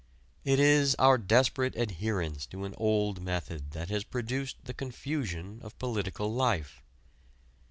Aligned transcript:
It 0.43 0.59
is 0.59 0.95
our 0.95 1.19
desperate 1.19 1.75
adherence 1.75 2.47
to 2.47 2.65
an 2.65 2.73
old 2.79 3.21
method 3.21 3.69
that 3.73 3.89
has 3.89 4.03
produced 4.03 4.55
the 4.65 4.73
confusion 4.73 5.59
of 5.61 5.77
political 5.77 6.33
life. 6.33 6.81